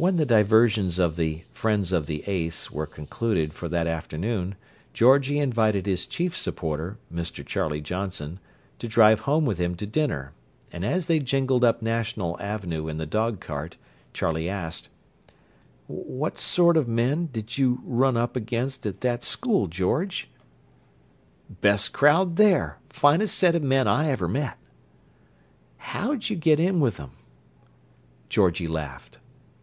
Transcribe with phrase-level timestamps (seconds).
[0.00, 4.54] When the diversions of the Friends of the Ace were concluded for that afternoon,
[4.92, 7.44] Georgie invited his chief supporter, Mr.
[7.44, 8.38] Charlie Johnson,
[8.78, 10.34] to drive home with him to dinner,
[10.70, 13.76] and as they jingled up National Avenue in the dog cart,
[14.12, 14.88] Charlie asked:
[15.88, 20.28] "What sort of men did you run up against at that school, George?"
[21.60, 24.58] "Best crowd there: finest set of men I ever met."
[25.76, 27.16] "How'd you get in with 'em?"
[28.28, 29.18] Georgie laughed.